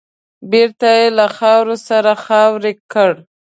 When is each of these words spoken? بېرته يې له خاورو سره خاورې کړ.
بېرته 0.51 0.87
يې 0.99 1.07
له 1.17 1.25
خاورو 1.37 1.75
سره 1.87 2.11
خاورې 2.25 2.73
کړ. 2.91 3.11